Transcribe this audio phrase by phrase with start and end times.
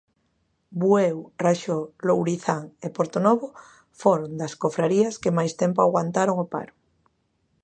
[0.83, 3.47] Bueu, Raxó, Lourizán e Portonovo
[4.01, 6.73] foron das confrarías que máis tempo aguantaron o paro.